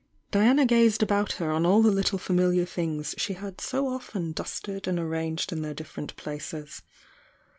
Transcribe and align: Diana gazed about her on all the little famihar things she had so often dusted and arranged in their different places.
Diana 0.31 0.65
gazed 0.65 1.03
about 1.03 1.33
her 1.33 1.51
on 1.51 1.63
all 1.63 1.83
the 1.83 1.91
little 1.91 2.17
famihar 2.17 2.67
things 2.67 3.13
she 3.19 3.33
had 3.33 3.61
so 3.61 3.87
often 3.87 4.31
dusted 4.31 4.87
and 4.87 4.97
arranged 4.97 5.51
in 5.51 5.61
their 5.61 5.75
different 5.75 6.15
places. 6.15 6.81